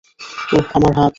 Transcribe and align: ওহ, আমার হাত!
ওহ, 0.51 0.65
আমার 0.73 0.93
হাত! 0.97 1.09